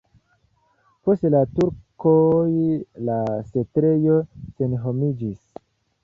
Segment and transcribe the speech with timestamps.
[1.07, 2.47] Post la turkoj
[3.09, 3.17] la
[3.49, 5.37] setlejo senhomiĝis.